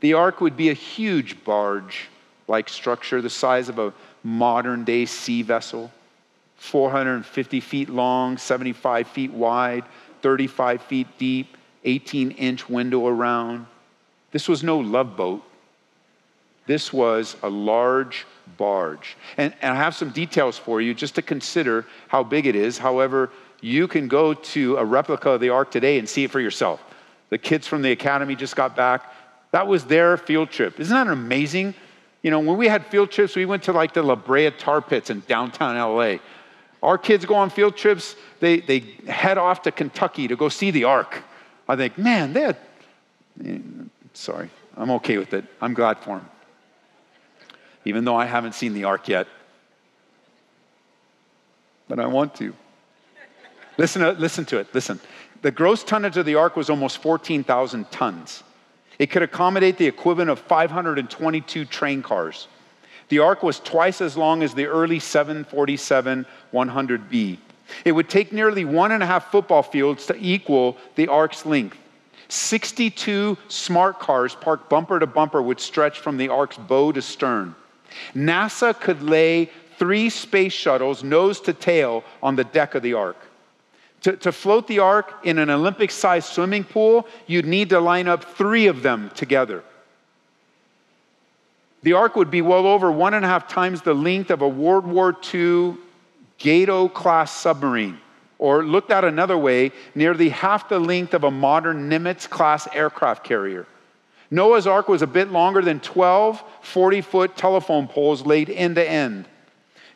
[0.00, 2.08] The ark would be a huge barge
[2.48, 5.90] like structure, the size of a modern day sea vessel,
[6.56, 9.84] 450 feet long, 75 feet wide,
[10.22, 13.66] 35 feet deep, 18 inch window around.
[14.32, 15.42] This was no love boat.
[16.66, 19.16] This was a large barge.
[19.36, 22.78] And, and I have some details for you just to consider how big it is.
[22.78, 26.40] However, you can go to a replica of the Ark today and see it for
[26.40, 26.82] yourself.
[27.30, 29.12] The kids from the academy just got back.
[29.50, 30.80] That was their field trip.
[30.80, 31.74] Isn't that amazing?
[32.22, 34.80] You know, when we had field trips, we went to like the La Brea tar
[34.80, 36.18] pits in downtown LA.
[36.82, 40.70] Our kids go on field trips, they, they head off to Kentucky to go see
[40.70, 41.22] the Ark.
[41.66, 42.56] I think, man, they're,
[43.42, 43.58] eh,
[44.12, 45.44] sorry, I'm okay with it.
[45.62, 46.28] I'm glad for them.
[47.84, 49.26] Even though I haven't seen the Ark yet.
[51.88, 52.54] But I want to.
[53.76, 54.74] Listen to, listen to it.
[54.74, 55.00] Listen.
[55.42, 58.42] The gross tonnage of the Ark was almost 14,000 tons.
[58.98, 62.48] It could accommodate the equivalent of 522 train cars.
[63.08, 67.38] The ark was twice as long as the early 747 100B.
[67.84, 71.78] It would take nearly one and a half football fields to equal the ark's length.
[72.28, 77.54] 62 smart cars parked bumper to bumper would stretch from the ark's bow to stern.
[78.14, 83.16] NASA could lay three space shuttles nose to tail on the deck of the ark.
[84.02, 88.06] To, to float the ark in an Olympic sized swimming pool, you'd need to line
[88.06, 89.62] up three of them together.
[91.82, 94.48] The ark would be well over one and a half times the length of a
[94.48, 95.76] World War II
[96.38, 97.98] Gato class submarine,
[98.38, 103.24] or looked at another way, nearly half the length of a modern Nimitz class aircraft
[103.24, 103.66] carrier.
[104.34, 108.84] Noah's Ark was a bit longer than 12 40 foot telephone poles laid end to
[108.84, 109.28] end.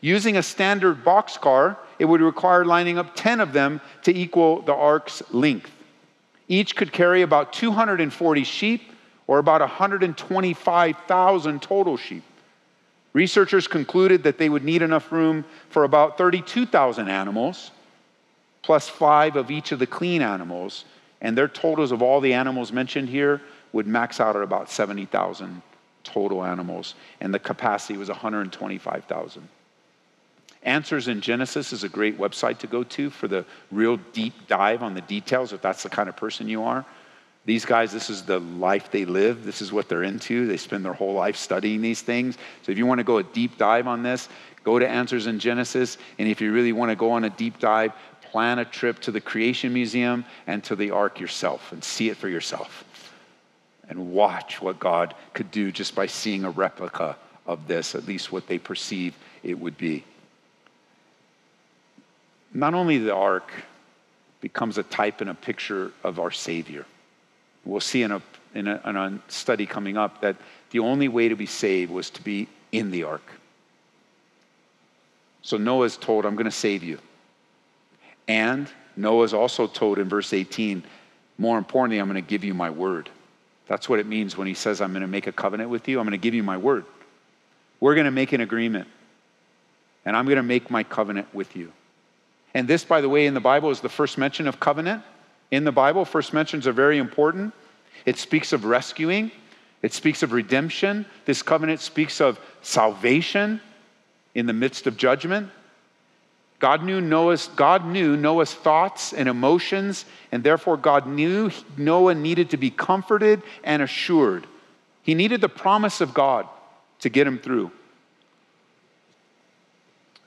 [0.01, 4.73] Using a standard boxcar, it would require lining up 10 of them to equal the
[4.73, 5.73] ark's length.
[6.47, 8.93] Each could carry about 240 sheep
[9.27, 12.23] or about 125,000 total sheep.
[13.13, 17.73] Researchers concluded that they would need enough room for about 32,000 animals,
[18.63, 20.85] plus five of each of the clean animals,
[21.21, 23.41] and their totals of all the animals mentioned here
[23.73, 25.63] would max out at about 70,000
[26.05, 29.49] total animals, and the capacity was 125,000.
[30.63, 34.83] Answers in Genesis is a great website to go to for the real deep dive
[34.83, 36.85] on the details, if that's the kind of person you are.
[37.45, 39.45] These guys, this is the life they live.
[39.45, 40.47] This is what they're into.
[40.47, 42.37] They spend their whole life studying these things.
[42.63, 44.29] So if you want to go a deep dive on this,
[44.65, 45.97] go to Answers in Genesis.
[46.19, 49.11] And if you really want to go on a deep dive, plan a trip to
[49.11, 52.85] the Creation Museum and to the Ark yourself and see it for yourself.
[53.89, 57.17] And watch what God could do just by seeing a replica
[57.47, 60.05] of this, at least what they perceive it would be
[62.53, 63.51] not only the ark
[64.41, 66.85] becomes a type and a picture of our Savior.
[67.65, 68.23] We'll see in a,
[68.55, 70.37] in a, in a study coming up that
[70.71, 73.25] the only way to be saved was to be in the ark.
[75.43, 76.99] So Noah's told, I'm going to save you.
[78.27, 80.83] And Noah's also told in verse 18,
[81.39, 83.09] more importantly, I'm going to give you my word.
[83.69, 86.01] That's what it means when he says, I'm going to make a covenant with you.
[86.01, 86.85] I'm going to give you my word.
[87.81, 88.89] We're going to make an agreement.
[90.05, 91.73] And I'm going to make my covenant with you.
[92.55, 95.03] And this, by the way, in the Bible is the first mention of covenant.
[95.51, 97.53] In the Bible, first mentions are very important.
[98.07, 99.31] It speaks of rescuing,
[99.83, 101.05] it speaks of redemption.
[101.25, 103.61] This covenant speaks of salvation
[104.35, 105.51] in the midst of judgment.
[106.59, 112.51] God knew Noah's, God knew Noah's thoughts and emotions, and therefore God knew Noah needed
[112.51, 114.47] to be comforted and assured.
[115.03, 116.49] He needed the promise of God
[117.01, 117.71] to get him through.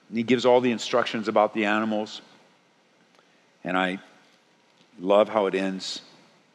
[0.08, 2.22] And he gives all the instructions about the animals.
[3.64, 4.00] And I
[5.00, 6.02] love how it ends.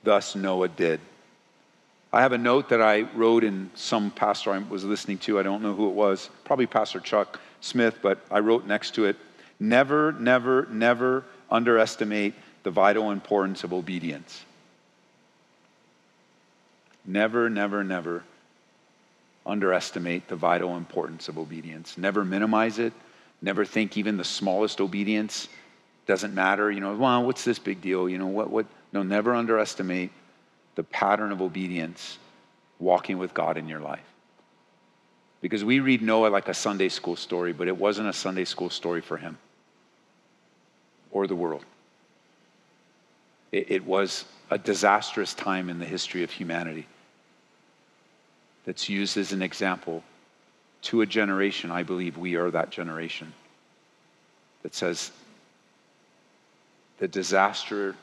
[0.05, 1.01] Thus Noah did.
[2.13, 5.39] I have a note that I wrote in some pastor I was listening to.
[5.39, 9.05] I don't know who it was, probably Pastor Chuck Smith, but I wrote next to
[9.05, 9.17] it
[9.59, 14.45] Never, never, never underestimate the vital importance of obedience.
[17.05, 18.25] Never, never, never
[19.45, 21.97] underestimate the vital importance of obedience.
[21.97, 22.93] Never minimize it,
[23.43, 25.49] Never think even the smallest obedience
[26.07, 26.71] doesn't matter.
[26.71, 28.09] You know, well, what's this big deal?
[28.09, 28.67] You know, what, what?
[28.93, 30.11] No, never underestimate
[30.75, 32.19] the pattern of obedience
[32.79, 34.05] walking with God in your life.
[35.41, 38.71] Because we read Noah like a Sunday school story, but it wasn't a Sunday school
[38.71, 39.39] story for him
[41.17, 41.65] or the world.
[43.51, 46.87] It, it was a disastrous time in the history of humanity
[48.67, 50.05] that's used as an example
[50.83, 53.33] to a generation, I believe we are that generation
[54.63, 55.11] that says
[56.99, 57.97] the disaster,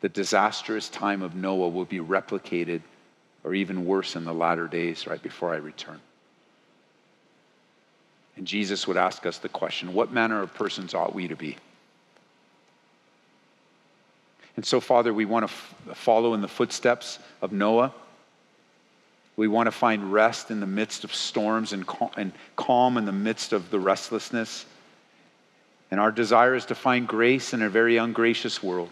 [0.00, 2.80] the disastrous time of Noah will be replicated
[3.42, 6.00] or even worse in the latter days right before I return.
[8.36, 11.56] And Jesus would ask us the question what manner of persons ought we to be?
[14.56, 17.92] And so, Father, we want to f- follow in the footsteps of Noah.
[19.36, 23.06] We want to find rest in the midst of storms and, cal- and calm in
[23.06, 24.66] the midst of the restlessness.
[25.90, 28.90] And our desire is to find grace in a very ungracious world.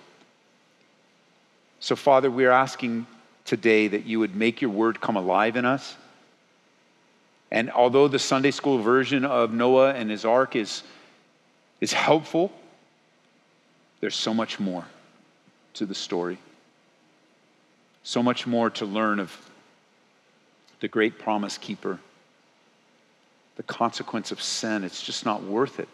[1.78, 3.06] So, Father, we are asking
[3.44, 5.96] today that you would make your word come alive in us.
[7.50, 10.82] And although the Sunday school version of Noah and his ark is,
[11.80, 12.52] is helpful,
[14.00, 14.86] there's so much more
[15.74, 16.38] to the story.
[18.02, 19.50] So much more to learn of
[20.80, 21.98] the great promise keeper.
[23.56, 25.88] The consequence of sin, it's just not worth it.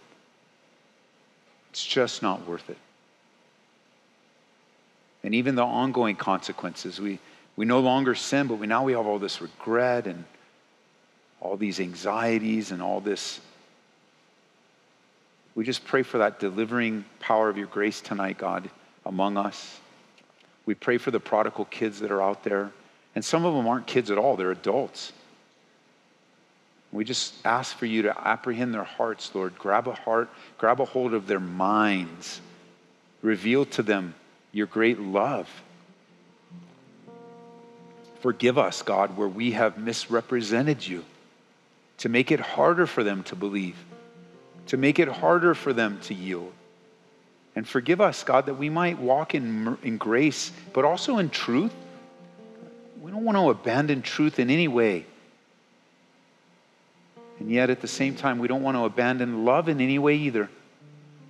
[1.71, 2.79] It's just not worth it.
[5.25, 7.19] And even the ongoing consequences, we,
[7.57, 10.25] we no longer sin, but we now we have all this regret and
[11.41, 13.41] all these anxieties and all this.
[15.57, 18.71] We just pray for that delivering power of your grace tonight, God,
[19.07, 19.81] among us.
[20.67, 22.73] We pray for the prodigal kids that are out there.
[23.15, 25.13] And some of them aren't kids at all, they're adults.
[26.93, 29.59] We just ask for you to apprehend their hearts, Lord.
[29.59, 30.29] Grab a heart,
[30.59, 32.41] grab a hold of their minds.
[33.23, 34.15] Reveal to them
[34.53, 35.49] your great love.
[38.21, 41.05] Forgive us, God, where we have misrepresented you
[41.99, 43.77] to make it harder for them to believe.
[44.67, 46.53] to make it harder for them to yield.
[47.57, 51.73] And forgive us, God, that we might walk in, in grace, but also in truth.
[53.01, 55.07] We don't want to abandon truth in any way.
[57.41, 60.17] And yet, at the same time, we don't want to abandon love in any way
[60.17, 60.51] either.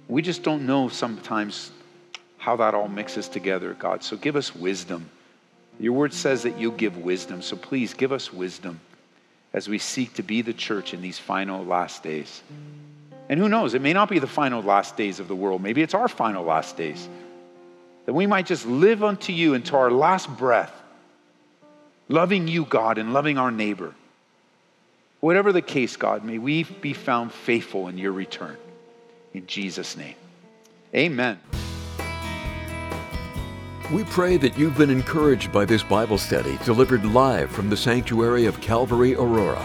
[0.09, 1.71] We just don't know sometimes
[2.39, 4.03] how that all mixes together, God.
[4.03, 5.09] So give us wisdom.
[5.79, 7.43] Your word says that you give wisdom.
[7.43, 8.81] So please give us wisdom
[9.53, 12.43] as we seek to be the church in these final last days.
[13.29, 15.63] And who knows, it may not be the final last days of the world.
[15.63, 17.09] Maybe it's our final last days.
[18.05, 20.73] That we might just live unto you into our last breath,
[22.09, 23.95] loving you, God, and loving our neighbor.
[25.21, 28.57] Whatever the case, God, may we be found faithful in your return.
[29.35, 30.15] In Jesus' name.
[30.95, 31.41] Amen.
[33.93, 38.47] We pray that you've been encouraged by this Bible study delivered live from the sanctuary
[38.47, 39.65] of Calvary Aurora.